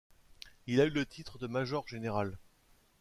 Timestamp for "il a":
0.65-0.85